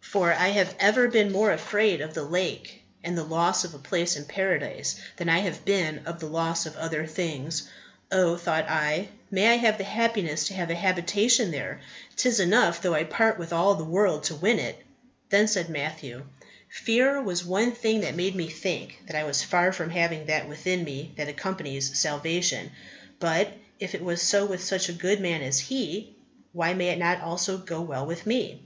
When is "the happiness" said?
9.76-10.44